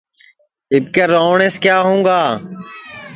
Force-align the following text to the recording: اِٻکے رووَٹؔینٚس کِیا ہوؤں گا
اِٻکے 0.73 1.03
رووَٹؔینٚس 1.13 1.55
کِیا 1.63 1.77
ہوؤں 1.85 2.01
گا 2.07 2.19